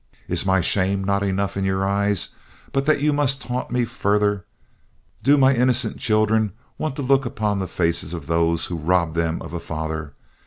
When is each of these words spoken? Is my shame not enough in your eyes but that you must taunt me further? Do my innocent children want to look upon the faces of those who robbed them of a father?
Is 0.27 0.47
my 0.47 0.61
shame 0.61 1.03
not 1.03 1.21
enough 1.21 1.55
in 1.55 1.63
your 1.63 1.87
eyes 1.87 2.29
but 2.71 2.87
that 2.87 3.01
you 3.01 3.13
must 3.13 3.39
taunt 3.39 3.69
me 3.69 3.85
further? 3.85 4.45
Do 5.21 5.37
my 5.37 5.53
innocent 5.53 5.97
children 5.99 6.53
want 6.79 6.95
to 6.95 7.03
look 7.03 7.23
upon 7.23 7.59
the 7.59 7.67
faces 7.67 8.11
of 8.11 8.25
those 8.25 8.65
who 8.65 8.77
robbed 8.77 9.13
them 9.13 9.43
of 9.43 9.53
a 9.53 9.59
father? 9.59 10.13